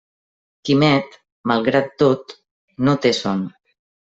[0.69, 1.17] Quimet,
[1.51, 2.35] malgrat tot,
[2.89, 3.45] no té son.